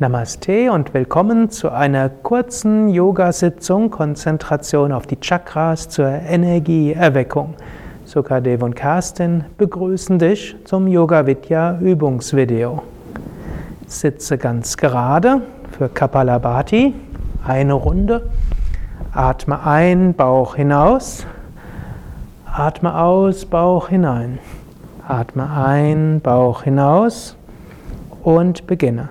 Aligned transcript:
Namaste 0.00 0.72
und 0.72 0.94
willkommen 0.94 1.50
zu 1.50 1.68
einer 1.68 2.08
kurzen 2.08 2.88
Yoga-Sitzung 2.88 3.90
Konzentration 3.90 4.92
auf 4.92 5.06
die 5.06 5.20
Chakras 5.20 5.90
zur 5.90 6.08
Energieerweckung. 6.08 7.52
Sukadev 8.06 8.62
und 8.62 8.74
Kerstin 8.74 9.44
begrüßen 9.58 10.18
dich 10.18 10.56
zum 10.64 10.88
Yoga 10.88 11.26
Vidya 11.26 11.78
Übungsvideo. 11.80 12.82
Sitze 13.88 14.38
ganz 14.38 14.78
gerade 14.78 15.42
für 15.72 15.90
Kapalabhati, 15.90 16.94
eine 17.46 17.74
Runde. 17.74 18.30
Atme 19.12 19.62
ein, 19.66 20.14
Bauch 20.14 20.54
hinaus. 20.54 21.26
Atme 22.46 22.98
aus, 22.98 23.44
Bauch 23.44 23.90
hinein. 23.90 24.38
Atme 25.06 25.50
ein, 25.50 26.22
Bauch 26.22 26.62
hinaus 26.62 27.36
und 28.22 28.66
beginne. 28.66 29.10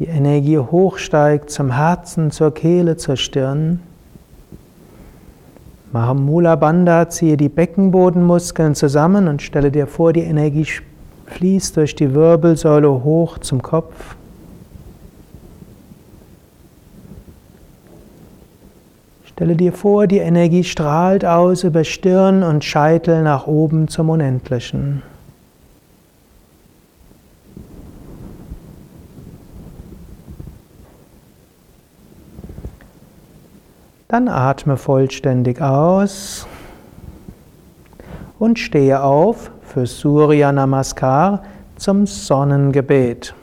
die 0.00 0.06
Energie 0.06 0.56
hochsteigt 0.56 1.50
zum 1.50 1.72
Herzen, 1.72 2.30
zur 2.30 2.54
Kehle, 2.54 2.96
zur 2.96 3.16
Stirn. 3.16 3.80
Mahamula 5.92 6.56
Bandha, 6.56 7.10
ziehe 7.10 7.36
die 7.36 7.50
Beckenbodenmuskeln 7.50 8.74
zusammen 8.74 9.28
und 9.28 9.42
stelle 9.42 9.70
dir 9.70 9.86
vor, 9.86 10.14
die 10.14 10.22
Energie 10.22 10.66
fließt 11.26 11.76
durch 11.76 11.94
die 11.94 12.14
Wirbelsäule 12.14 13.04
hoch 13.04 13.38
zum 13.38 13.60
Kopf. 13.60 14.16
Stelle 19.26 19.54
dir 19.54 19.74
vor, 19.74 20.06
die 20.06 20.18
Energie 20.18 20.64
strahlt 20.64 21.26
aus 21.26 21.62
über 21.62 21.84
Stirn 21.84 22.42
und 22.42 22.64
Scheitel 22.64 23.22
nach 23.22 23.46
oben 23.46 23.88
zum 23.88 24.08
Unendlichen. 24.08 25.02
Dann 34.10 34.26
atme 34.26 34.76
vollständig 34.76 35.62
aus 35.62 36.44
und 38.40 38.58
stehe 38.58 39.04
auf 39.04 39.52
für 39.62 39.86
Surya 39.86 40.50
Namaskar 40.50 41.44
zum 41.76 42.08
Sonnengebet. 42.08 43.36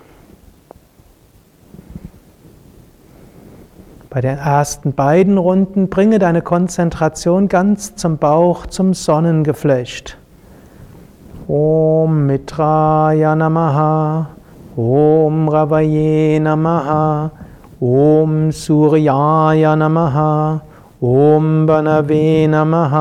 Bei 4.10 4.20
den 4.20 4.38
ersten 4.38 4.92
beiden 4.92 5.38
Runden 5.38 5.88
bringe 5.88 6.20
deine 6.20 6.42
Konzentration 6.42 7.48
ganz 7.48 7.96
zum 7.96 8.18
Bauch, 8.18 8.66
zum 8.66 8.94
Sonnengeflecht. 8.94 10.18
Om 11.48 12.26
Mitraya 12.26 13.38
Namaha, 13.38 14.32
Om 14.76 15.48
Ravaye 15.48 16.42
Namaha, 16.42 17.32
ॐ 17.84 18.50
सूर्याय 18.58 19.66
नमः 19.78 20.16
ॐ 21.08 21.66
बनवे 21.66 22.48
नमः 22.50 22.96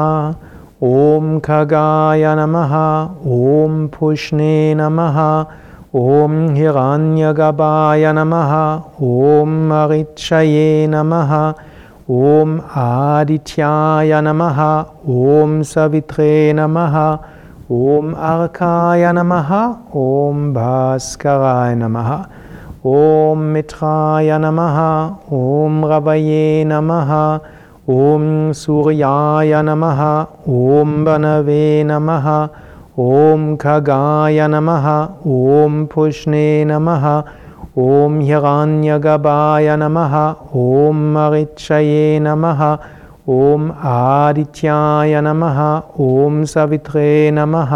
ॐ 0.88 1.38
खगाय 1.44 2.24
नमः 2.38 2.74
ॐ 3.36 3.86
पुष्णे 3.94 4.74
नमः 4.76 5.16
ॐ 6.00 6.36
हिरण्यगभाय 6.56 8.12
नमः 8.18 8.52
ॐ 9.06 9.56
मिक्षये 9.72 10.86
नमः 10.90 11.34
ॐ 12.10 12.58
आदित्याय 12.84 14.20
नमः 14.28 14.64
ॐ 15.08 15.62
सवित्रे 15.72 16.52
नमः 16.56 16.98
ॐ 17.72 18.12
अर्काय 18.12 19.12
नमः 19.12 19.54
ॐ 20.06 20.52
भास्कराय 20.54 21.74
नमः। 21.74 22.18
ॐ 22.86 23.38
मित्राय 23.52 24.30
नमः 24.38 24.76
ॐ 25.36 25.84
रवये 25.90 26.64
नमः 26.66 27.12
ॐ 27.94 28.52
सूर्याय 28.60 29.54
नमः 29.68 30.02
ॐ 30.56 30.92
वनवे 31.06 31.64
नमः 31.86 32.28
ॐ 33.04 33.46
खगाय 33.62 34.46
नमः 34.48 34.86
ॐ 35.36 35.84
पुष्णे 35.94 36.48
नमः 36.68 37.06
ॐ 37.86 38.20
हगान्यगवाय 38.28 39.76
नमः 39.82 40.14
ॐ 40.64 41.00
महिक्षये 41.16 42.18
नमः 42.26 42.62
ॐ 43.38 43.70
आदित्याय 43.94 45.20
नमः 45.28 45.58
ॐ 46.10 46.44
सवित्रे 46.54 47.08
नमः 47.40 47.74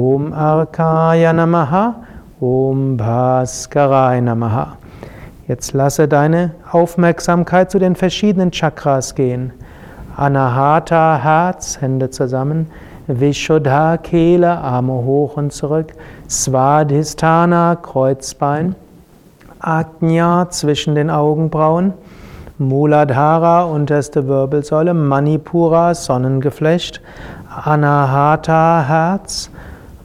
ॐ 0.00 0.30
अर्काय 0.48 1.32
नमः 1.42 1.76
Om 2.44 2.98
Bhaskarai 2.98 4.20
Namaha. 4.20 4.76
Jetzt 5.48 5.72
lasse 5.72 6.06
deine 6.06 6.50
Aufmerksamkeit 6.70 7.70
zu 7.70 7.78
den 7.78 7.96
verschiedenen 7.96 8.50
Chakras 8.50 9.14
gehen. 9.14 9.54
Anahata, 10.14 11.16
Herz, 11.22 11.80
Hände 11.80 12.10
zusammen. 12.10 12.70
Vishuddha, 13.06 13.96
Kehle, 13.96 14.58
Arme 14.58 14.92
hoch 14.92 15.38
und 15.38 15.54
zurück. 15.54 15.94
Svadhisthana, 16.28 17.76
Kreuzbein. 17.76 18.74
Ajna 19.60 20.50
zwischen 20.50 20.94
den 20.94 21.08
Augenbrauen. 21.08 21.94
Muladhara, 22.58 23.64
unterste 23.64 24.28
Wirbelsäule. 24.28 24.92
Manipura, 24.92 25.94
Sonnengeflecht. 25.94 27.00
Anahata, 27.48 28.84
Herz. 28.86 29.50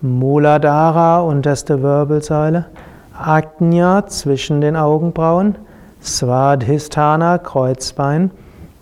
Muladhara, 0.01 1.19
unterste 1.19 1.83
Wirbelsäule, 1.83 2.67
Ajna 3.13 4.05
zwischen 4.07 4.61
den 4.61 4.77
Augenbrauen, 4.77 5.55
Svadhisthana, 6.01 7.37
Kreuzbein, 7.37 8.31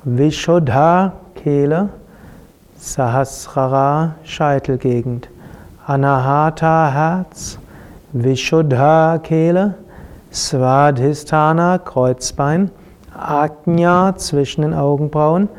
Vishuddha, 0.04 1.14
Kehle, 1.34 1.90
Sahasrara, 2.78 4.14
Scheitelgegend, 4.24 5.30
Anahata, 5.88 6.92
Herz, 6.92 7.58
Vishuddha, 8.14 9.18
Kehle, 9.18 9.74
Svadhisthana, 10.32 11.80
Kreuzbein, 11.80 12.70
Ajna 13.18 14.16
zwischen 14.18 14.62
den 14.62 14.76
Augenbrauen, 14.76 15.50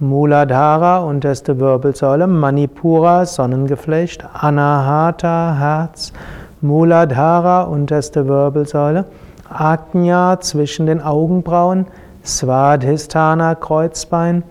Muladhara, 0.00 0.98
unterste 0.98 1.58
Wirbelsäule, 1.58 2.28
Manipura, 2.28 3.26
Sonnengeflecht, 3.26 4.24
Anahata, 4.32 5.56
Herz, 5.58 6.12
Muladhara, 6.60 7.62
unterste 7.62 8.28
Wirbelsäule, 8.28 9.06
Ajna 9.48 10.38
zwischen 10.40 10.86
den 10.86 11.02
Augenbrauen, 11.02 11.86
Svadhisthana, 12.24 13.56
Kreuzbein, 13.56 14.44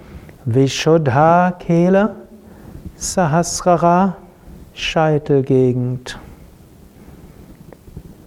Vishuddha, 0.43 1.51
Kehle, 1.57 2.15
Sahasrara, 2.97 4.15
Scheitelgegend. 4.73 6.19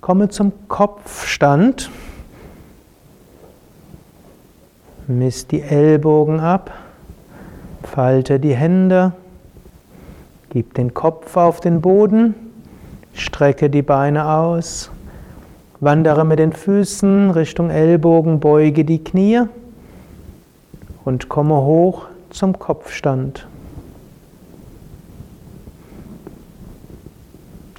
Komme 0.01 0.31
zum 0.31 0.53
Kopfstand. 0.69 1.91
Misst 5.07 5.53
die 5.53 5.61
Ellbogen 5.61 6.41
ab. 6.41 6.71
Falte 7.83 8.39
die 8.39 8.55
Hände, 8.55 9.13
gib 10.51 10.75
den 10.75 10.95
Kopf 10.95 11.37
auf 11.37 11.61
den 11.61 11.81
Boden, 11.81 12.35
strecke 13.15 13.71
die 13.71 13.83
Beine 13.83 14.31
aus, 14.31 14.91
wandere 15.81 16.25
mit 16.25 16.39
den 16.39 16.53
Füßen 16.53 17.31
Richtung 17.31 17.71
Ellbogen, 17.71 18.41
beuge 18.41 18.85
die 18.85 19.03
Knie 19.03 19.43
und 21.05 21.29
komme 21.29 21.57
hoch 21.57 22.07
zum 22.31 22.59
Kopfstand. 22.59 23.47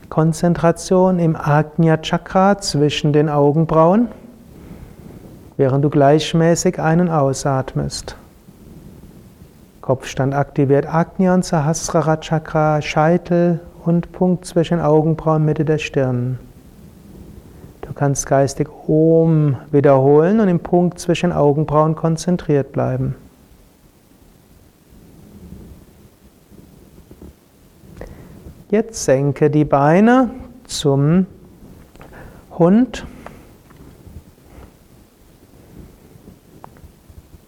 Konzentration 0.09 1.19
im 1.19 1.38
Agnya 1.38 1.95
Chakra 1.98 2.57
zwischen 2.57 3.13
den 3.13 3.30
Augenbrauen, 3.30 4.09
während 5.56 5.86
du 5.86 5.89
gleichmäßig 5.89 6.80
einen 6.80 7.07
ausatmest. 7.07 8.18
Kopfstand 9.81 10.33
aktiviert 10.33 10.85
Agnya 10.85 11.33
und 11.33 11.43
Sahasrara 11.43 12.17
Chakra, 12.17 12.81
Scheitel 12.81 13.59
und 13.83 14.11
Punkt 14.11 14.45
zwischen 14.45 14.79
Augenbrauen, 14.79 15.43
Mitte 15.43 15.65
der 15.65 15.79
Stirn. 15.79 16.39
Du 17.81 17.91
Du 17.91 17.95
kannst 17.95 18.25
geistig 18.25 18.69
Om 18.87 19.57
wiederholen 19.69 20.39
und 20.39 20.47
im 20.47 20.61
Punkt 20.61 20.97
zwischen 20.97 21.33
Augenbrauen 21.33 21.93
konzentriert 21.93 22.71
bleiben. 22.71 23.15
Jetzt 28.69 29.03
senke 29.03 29.49
die 29.49 29.65
Beine 29.65 30.29
zum 30.67 31.25
Hund. 32.57 33.05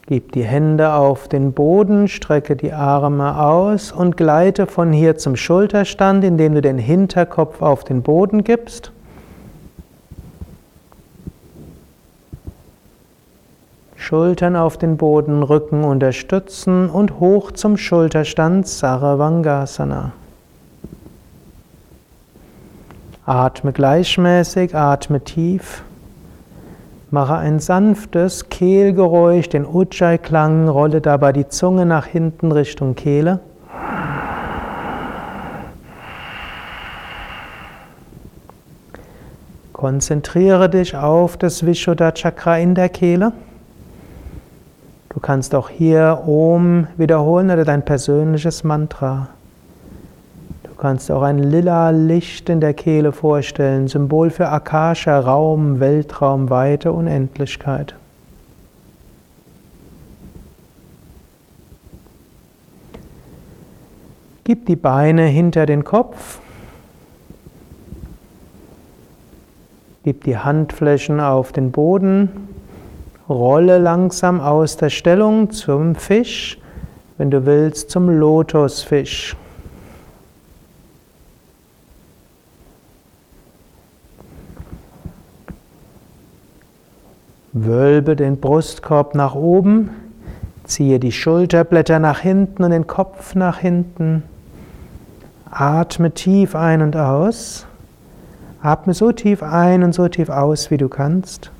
Gib 0.06 0.34
die 0.34 0.44
Hände 0.44 0.94
auf 0.94 1.30
den 1.30 1.54
Boden, 1.54 2.10
strecke 2.10 2.58
die 2.58 2.74
Arme 2.74 3.40
aus 3.40 3.94
und 3.94 4.18
gleite 4.18 4.68
von 4.68 4.92
hier 4.92 5.18
zum 5.18 5.38
Schulterstand, 5.38 6.26
indem 6.26 6.56
du 6.56 6.62
den 6.62 6.78
Hinterkopf 6.78 7.62
auf 7.62 7.86
den 7.86 8.02
Boden 8.02 8.44
gibst. 8.44 8.92
Schultern 13.96 14.58
auf 14.58 14.78
den 14.78 14.98
Boden, 14.98 15.42
Rücken 15.42 15.86
unterstützen 15.86 16.90
und 16.90 17.22
hoch 17.22 17.54
zum 17.54 17.78
Schulterstand 17.78 18.68
Saravangasana. 18.68 20.12
Atme 23.26 23.72
gleichmäßig, 23.72 24.76
atme 24.76 25.22
tief. 25.22 25.84
Mache 27.14 27.36
ein 27.36 27.60
sanftes 27.60 28.50
Kehlgeräusch, 28.50 29.48
den 29.48 29.68
Ujjayi-Klang, 29.68 30.68
rolle 30.68 31.00
dabei 31.00 31.32
die 31.32 31.48
Zunge 31.48 31.86
nach 31.86 32.08
hinten 32.08 32.52
Richtung 32.52 32.96
Kehle. 32.96 33.40
Konzentriere 39.74 40.70
dich 40.70 40.98
auf 40.98 41.38
das 41.38 41.64
Vishuddha 41.64 42.14
Chakra 42.14 42.58
in 42.58 42.74
der 42.74 42.90
Kehle. 42.90 43.32
Du 45.10 45.20
kannst 45.20 45.54
auch 45.54 45.70
hier 45.70 46.24
Om 46.26 46.88
wiederholen 46.98 47.52
oder 47.52 47.64
dein 47.64 47.86
persönliches 47.86 48.64
Mantra. 48.64 49.28
Du 50.84 50.90
kannst 50.90 51.10
auch 51.12 51.22
ein 51.22 51.38
lila 51.38 51.92
Licht 51.92 52.50
in 52.50 52.60
der 52.60 52.74
Kehle 52.74 53.14
vorstellen, 53.14 53.88
Symbol 53.88 54.30
für 54.30 54.50
Akasha, 54.50 55.18
Raum, 55.18 55.80
Weltraum, 55.80 56.50
Weite, 56.50 56.92
Unendlichkeit. 56.92 57.96
Gib 64.44 64.66
die 64.66 64.76
Beine 64.76 65.24
hinter 65.24 65.66
den 65.66 65.86
Kopf. 65.86 66.40
Gib 70.04 70.26
die 70.26 70.38
Handflächen 70.38 71.22
auf 71.22 71.54
den 71.54 71.72
Boden. 71.72 72.30
Rolle 73.30 73.78
langsam 73.78 74.42
aus 74.42 74.76
der 74.76 74.90
Stellung 74.90 75.50
zum 75.52 75.96
Fisch, 75.96 76.60
wenn 77.18 77.32
du 77.32 77.46
willst, 77.46 77.90
zum 77.90 78.10
Lotusfisch. 78.10 79.38
Wölbe 87.56 88.16
den 88.16 88.38
Brustkorb 88.38 89.14
nach 89.14 89.36
oben, 89.36 89.92
ziehe 90.64 91.00
die 91.00 91.12
Schulterblätter 91.12 92.00
nach 92.00 92.18
hinten 92.20 92.64
und 92.64 92.72
den 92.72 92.88
Kopf 92.88 93.36
nach 93.36 93.60
hinten. 93.60 94.24
Atme 95.52 96.10
tief 96.10 96.56
ein 96.56 96.82
und 96.82 96.98
aus. 96.98 97.68
Atme 98.64 98.96
so 98.96 99.12
tief 99.12 99.44
ein 99.44 99.84
und 99.84 99.94
so 99.94 100.08
tief 100.08 100.30
aus, 100.30 100.72
wie 100.72 100.78
du 100.78 100.90
kannst. 100.90 101.52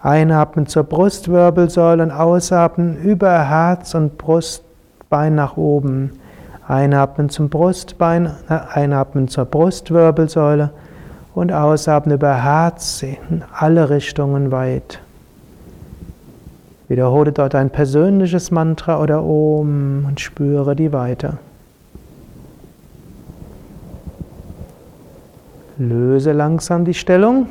Einatmen 0.00 0.66
zur 0.66 0.84
Brustwirbelsäule 0.84 2.02
und 2.02 2.10
ausatmen 2.10 2.96
über 3.02 3.46
Herz 3.46 3.94
und 3.94 4.16
Brustbein 4.16 5.34
nach 5.34 5.58
oben. 5.58 6.12
Einatmen 6.66 7.28
zum 7.28 7.50
Brustbein, 7.50 8.32
einatmen 8.48 9.28
zur 9.28 9.44
Brustwirbelsäule 9.44 10.70
und 11.34 11.52
ausatmen 11.52 12.14
über 12.14 12.42
Herz 12.42 13.02
in 13.02 13.44
alle 13.52 13.90
Richtungen 13.90 14.50
weit. 14.50 15.03
Wiederhole 16.94 17.32
dort 17.32 17.56
ein 17.56 17.70
persönliches 17.70 18.52
Mantra 18.52 19.02
oder 19.02 19.24
Om 19.24 20.04
und 20.06 20.20
spüre 20.20 20.76
die 20.76 20.92
Weite. 20.92 21.38
Löse 25.76 26.30
langsam 26.30 26.84
die 26.84 26.94
Stellung, 26.94 27.48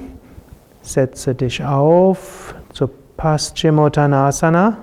setze 0.81 1.35
dich 1.35 1.61
auf 1.61 2.55
zur 2.71 2.89
Paschimottanasana, 3.17 4.77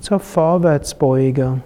zur 0.00 0.20
Vorwärtsbeuge. 0.20 1.62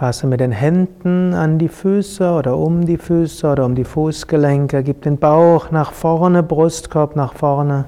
Fasse 0.00 0.26
mit 0.26 0.40
den 0.40 0.50
Händen 0.50 1.34
an 1.34 1.58
die 1.58 1.68
Füße 1.68 2.32
oder 2.32 2.56
um 2.56 2.86
die 2.86 2.96
Füße 2.96 3.46
oder 3.46 3.66
um 3.66 3.74
die 3.74 3.84
Fußgelenke. 3.84 4.82
Gib 4.82 5.02
den 5.02 5.18
Bauch 5.18 5.70
nach 5.72 5.92
vorne, 5.92 6.42
Brustkorb 6.42 7.16
nach 7.16 7.34
vorne. 7.34 7.84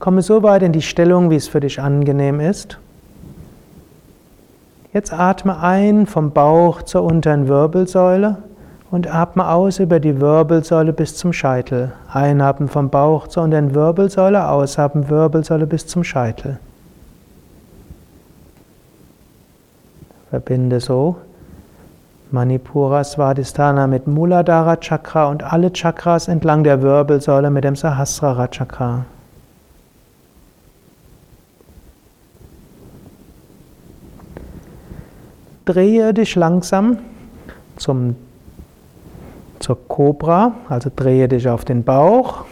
Komme 0.00 0.22
so 0.22 0.42
weit 0.42 0.64
in 0.64 0.72
die 0.72 0.82
Stellung, 0.82 1.30
wie 1.30 1.36
es 1.36 1.46
für 1.46 1.60
dich 1.60 1.80
angenehm 1.80 2.40
ist. 2.40 2.80
Jetzt 4.92 5.12
atme 5.12 5.60
ein 5.60 6.08
vom 6.08 6.32
Bauch 6.32 6.82
zur 6.82 7.04
unteren 7.04 7.46
Wirbelsäule 7.46 8.38
und 8.90 9.14
atme 9.14 9.48
aus 9.48 9.78
über 9.78 10.00
die 10.00 10.20
Wirbelsäule 10.20 10.92
bis 10.92 11.16
zum 11.16 11.32
Scheitel. 11.32 11.92
Einatmen 12.12 12.68
vom 12.68 12.90
Bauch 12.90 13.28
zur 13.28 13.44
unteren 13.44 13.76
Wirbelsäule, 13.76 14.48
ausatmen 14.48 15.08
Wirbelsäule 15.08 15.68
bis 15.68 15.86
zum 15.86 16.02
Scheitel. 16.02 16.58
Verbinde 20.30 20.80
so 20.80 21.14
Manipura 22.34 23.04
Svadhisthana 23.04 23.86
mit 23.86 24.08
Muladhara 24.08 24.76
Chakra 24.80 25.28
und 25.28 25.44
alle 25.44 25.72
Chakras 25.72 26.26
entlang 26.26 26.64
der 26.64 26.82
Wirbelsäule 26.82 27.48
mit 27.48 27.62
dem 27.62 27.76
Sahasrara 27.76 28.48
Chakra. 28.48 29.04
Drehe 35.64 36.12
dich 36.12 36.34
langsam 36.34 36.98
zum, 37.76 38.16
zur 39.60 39.78
Cobra, 39.86 40.56
also 40.68 40.90
drehe 40.94 41.28
dich 41.28 41.48
auf 41.48 41.64
den 41.64 41.84
Bauch. 41.84 42.44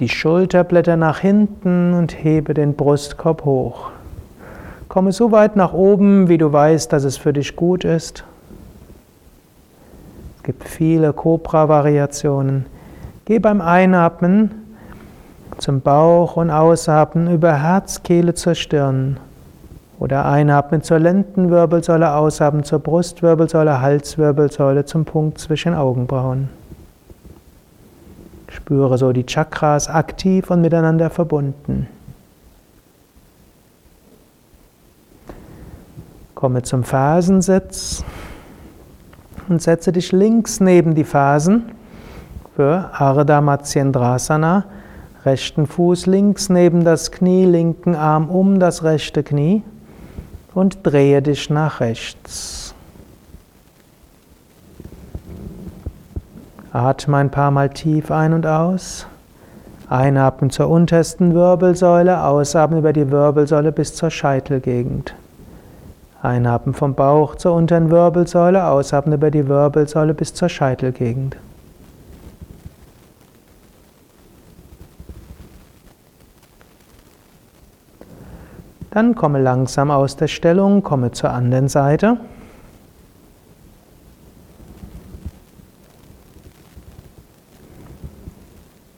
Die 0.00 0.08
Schulterblätter 0.08 0.96
nach 0.96 1.18
hinten 1.18 1.92
und 1.92 2.24
hebe 2.24 2.54
den 2.54 2.74
Brustkorb 2.74 3.44
hoch. 3.44 3.90
Komme 4.88 5.12
so 5.12 5.30
weit 5.30 5.56
nach 5.56 5.72
oben, 5.72 6.28
wie 6.28 6.38
du 6.38 6.52
weißt, 6.52 6.92
dass 6.92 7.04
es 7.04 7.16
für 7.16 7.32
dich 7.32 7.54
gut 7.54 7.84
ist. 7.84 8.24
Es 10.38 10.42
gibt 10.42 10.66
viele 10.66 11.12
Cobra-Variationen. 11.12 12.64
Geh 13.26 13.38
beim 13.38 13.60
Einatmen 13.60 14.50
zum 15.58 15.82
Bauch 15.82 16.36
und 16.36 16.50
Ausatmen 16.50 17.32
über 17.32 17.62
Herzkehle 17.62 18.34
zur 18.34 18.54
Stirn. 18.54 19.18
Oder 19.98 20.24
einatmen 20.24 20.82
zur 20.82 20.98
Lendenwirbelsäule, 20.98 22.14
ausatmen 22.14 22.64
zur 22.64 22.78
Brustwirbelsäule, 22.78 23.82
Halswirbelsäule 23.82 24.86
zum 24.86 25.04
Punkt 25.04 25.38
zwischen 25.38 25.74
Augenbrauen. 25.74 26.59
Spüre 28.50 28.98
so 28.98 29.12
die 29.12 29.24
Chakras 29.24 29.88
aktiv 29.88 30.50
und 30.50 30.60
miteinander 30.60 31.08
verbunden. 31.08 31.88
Komme 36.34 36.62
zum 36.62 36.84
Fersensitz 36.84 38.04
und 39.48 39.62
setze 39.62 39.92
dich 39.92 40.12
links 40.12 40.60
neben 40.60 40.94
die 40.94 41.04
Fersen 41.04 41.72
für 42.56 42.90
Ardha 42.92 43.40
Matsyendrasana. 43.40 44.64
Rechten 45.24 45.66
Fuß 45.66 46.06
links 46.06 46.48
neben 46.48 46.82
das 46.82 47.12
Knie, 47.12 47.44
linken 47.44 47.94
Arm 47.94 48.30
um 48.30 48.58
das 48.58 48.82
rechte 48.82 49.22
Knie 49.22 49.62
und 50.54 50.78
drehe 50.82 51.22
dich 51.22 51.50
nach 51.50 51.80
rechts. 51.80 52.69
Atme 56.72 57.16
ein 57.16 57.30
paar 57.30 57.50
Mal 57.50 57.70
tief 57.70 58.12
ein 58.12 58.32
und 58.32 58.46
aus. 58.46 59.06
Einatmen 59.88 60.50
zur 60.50 60.68
untersten 60.68 61.34
Wirbelsäule, 61.34 62.22
ausatmen 62.22 62.78
über 62.78 62.92
die 62.92 63.10
Wirbelsäule 63.10 63.72
bis 63.72 63.94
zur 63.96 64.10
Scheitelgegend. 64.10 65.14
Einatmen 66.22 66.74
vom 66.74 66.94
Bauch 66.94 67.34
zur 67.34 67.54
unteren 67.54 67.90
Wirbelsäule, 67.90 68.64
ausatmen 68.64 69.14
über 69.14 69.32
die 69.32 69.48
Wirbelsäule 69.48 70.14
bis 70.14 70.32
zur 70.32 70.48
Scheitelgegend. 70.48 71.36
Dann 78.92 79.16
komme 79.16 79.40
langsam 79.40 79.90
aus 79.90 80.14
der 80.14 80.28
Stellung, 80.28 80.84
komme 80.84 81.10
zur 81.10 81.30
anderen 81.30 81.68
Seite. 81.68 82.18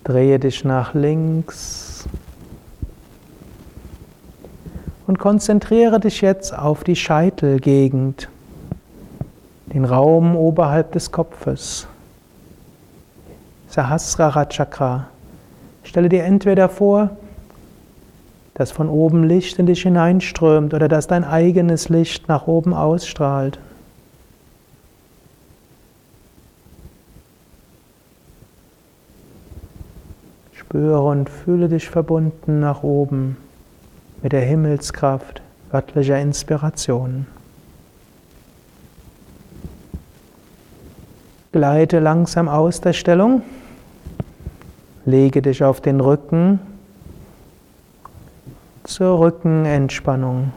Drehe 0.05 0.41
dich 0.41 0.65
nach 0.65 0.95
links 0.95 2.09
und 5.07 5.21
konzentriere 5.21 6.01
dich 6.01 6.21
jetzt 6.21 6.57
auf 6.59 6.83
die 6.83 6.97
Scheitelgegend, 6.97 8.29
den 9.73 9.85
Raum 9.85 10.35
oberhalb 10.35 10.91
des 10.91 11.13
Kopfes. 11.13 11.87
Sahasrara 13.69 14.47
Chakra. 14.47 15.07
Stelle 15.85 16.09
dir 16.09 16.25
entweder 16.25 16.69
vor, 16.69 17.11
dass 18.55 18.73
von 18.73 18.89
oben 18.89 19.23
Licht 19.23 19.59
in 19.61 19.67
dich 19.67 19.83
hineinströmt 19.83 20.75
oder 20.75 20.89
dass 20.89 21.07
dein 21.07 21.25
eigenes 21.25 21.89
Licht 21.89 22.29
nach 22.29 22.49
oben 22.49 22.75
ausstrahlt. 22.75 23.61
Spüre 30.73 31.03
und 31.03 31.29
fühle 31.29 31.69
dich 31.69 31.91
verbunden 31.91 32.61
nach 32.61 32.83
oben 32.83 33.37
mit 34.23 34.33
der 34.33 34.41
Himmelskraft 34.41 35.43
göttlicher 35.71 36.19
Inspiration. 36.19 37.27
Gleite 41.53 41.99
langsam 41.99 42.49
aus 42.49 42.81
der 42.81 42.95
Stellung, 42.95 43.43
lege 45.05 45.43
dich 45.43 45.63
auf 45.63 45.83
den 45.83 46.01
Rücken 46.01 46.59
zur 48.85 49.19
Rückenentspannung. 49.19 50.55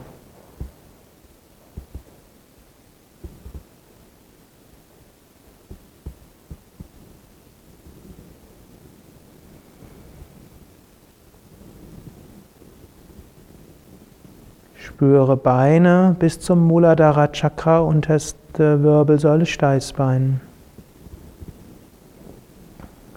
Spüre 14.86 15.36
Beine 15.36 16.16
bis 16.20 16.40
zum 16.40 16.68
Muladhara 16.68 17.30
Chakra, 17.30 17.80
unterste 17.80 18.84
Wirbelsäule, 18.84 19.48
Steißbein. 19.48 20.40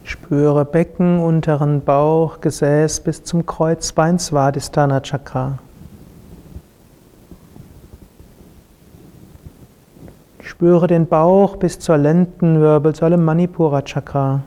Spüre 0.02 0.64
Becken, 0.64 1.20
unteren 1.20 1.82
Bauch, 1.82 2.40
Gesäß 2.40 3.00
bis 3.00 3.22
zum 3.22 3.44
Kreuzbein, 3.44 4.18
Svadhisthana 4.18 5.02
Chakra. 5.02 5.58
Spüre 10.40 10.86
den 10.86 11.06
Bauch 11.06 11.56
bis 11.56 11.78
zur 11.78 11.98
Lendenwirbelsäule, 11.98 13.18
Manipura 13.18 13.82
Chakra. 13.82 14.40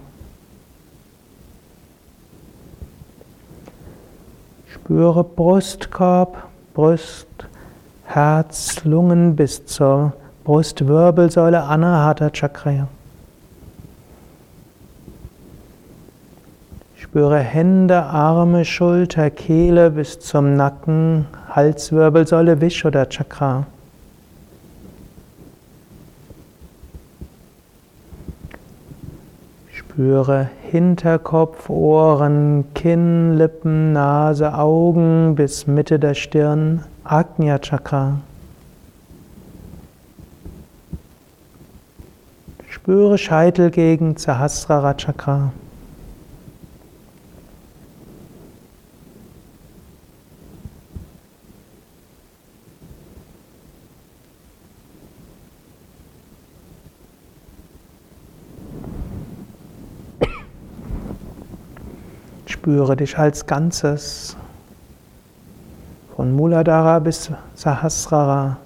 Spüre 4.67 5.23
Brustkorb, 5.23 6.50
Brust, 6.73 7.27
Herz, 8.05 8.83
Lungen 8.85 9.35
bis 9.35 9.65
zur 9.65 10.13
Brustwirbelsäule 10.45 11.63
Anahata 11.63 12.29
Chakra. 12.29 12.87
Spüre 16.95 17.39
Hände, 17.39 18.03
Arme, 18.03 18.63
Schulter, 18.63 19.29
Kehle 19.29 19.91
bis 19.91 20.21
zum 20.21 20.55
Nacken, 20.55 21.25
Halswirbelsäule 21.49 22.61
Vishuddha 22.61 23.05
Chakra. 23.05 23.65
Spüre 29.91 30.50
Hinterkopf, 30.71 31.69
Ohren, 31.69 32.63
Kinn, 32.74 33.33
Lippen, 33.33 33.91
Nase, 33.91 34.57
Augen 34.57 35.36
bis 35.36 35.67
Mitte 35.67 36.00
der 36.00 36.13
Stirn, 36.13 36.86
Agnya 37.03 37.60
Chakra. 37.60 38.21
Spüre 42.69 43.17
Scheitelgegend, 43.17 44.17
Sahasrara 44.17 44.93
Chakra. 44.93 45.51
Spüre 62.61 62.95
dich 62.95 63.17
als 63.17 63.47
Ganzes. 63.47 64.37
Von 66.15 66.31
Muladhara 66.31 66.99
bis 66.99 67.31
Sahasrara. 67.55 68.57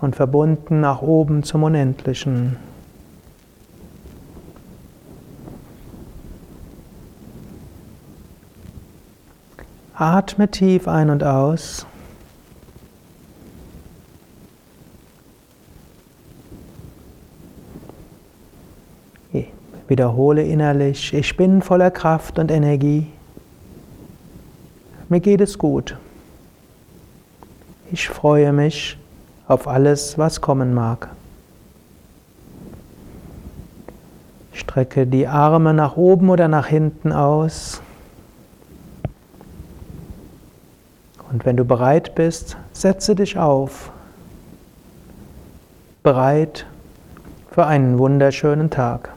Und 0.00 0.16
verbunden 0.16 0.80
nach 0.80 1.02
oben 1.02 1.42
zum 1.42 1.62
Unendlichen. 1.62 2.56
Atme 9.94 10.50
tief 10.50 10.88
ein 10.88 11.10
und 11.10 11.22
aus. 11.22 11.86
Wiederhole 19.94 20.42
innerlich, 20.42 21.14
ich 21.14 21.36
bin 21.36 21.62
voller 21.62 21.92
Kraft 21.92 22.40
und 22.40 22.50
Energie. 22.50 23.06
Mir 25.08 25.20
geht 25.20 25.40
es 25.40 25.56
gut. 25.56 25.96
Ich 27.92 28.08
freue 28.08 28.52
mich 28.52 28.98
auf 29.46 29.68
alles, 29.68 30.18
was 30.18 30.40
kommen 30.40 30.74
mag. 30.74 31.10
Strecke 34.52 35.06
die 35.06 35.28
Arme 35.28 35.72
nach 35.72 35.96
oben 35.96 36.28
oder 36.28 36.48
nach 36.48 36.66
hinten 36.66 37.12
aus. 37.12 37.80
Und 41.30 41.46
wenn 41.46 41.56
du 41.56 41.64
bereit 41.64 42.16
bist, 42.16 42.56
setze 42.72 43.14
dich 43.14 43.38
auf. 43.38 43.92
Bereit 46.02 46.66
für 47.52 47.66
einen 47.66 48.00
wunderschönen 48.00 48.70
Tag 48.70 49.13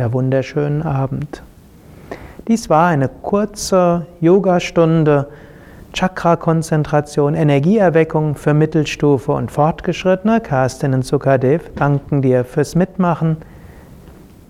oder 0.00 0.14
wunderschönen 0.14 0.82
Abend. 0.82 1.42
Dies 2.48 2.70
war 2.70 2.88
eine 2.88 3.08
kurze 3.08 4.06
Yogastunde, 4.22 5.28
Chakra-Konzentration, 5.92 7.34
Energieerweckung 7.34 8.34
für 8.34 8.54
Mittelstufe 8.54 9.32
und 9.32 9.50
Fortgeschrittene. 9.50 10.40
Carsten 10.40 10.94
und 10.94 11.04
Sukadev 11.04 11.70
danken 11.76 12.22
dir 12.22 12.44
fürs 12.44 12.74
Mitmachen. 12.74 13.36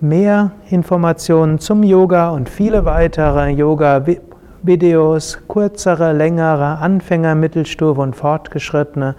Mehr 0.01 0.53
Informationen 0.71 1.59
zum 1.59 1.83
Yoga 1.83 2.31
und 2.31 2.49
viele 2.49 2.85
weitere 2.85 3.51
Yoga-Videos, 3.51 5.39
kürzere, 5.49 6.13
längere, 6.13 6.79
Anfänger, 6.79 7.35
Mittelstufe 7.35 8.01
und 8.01 8.15
Fortgeschrittene 8.15 9.17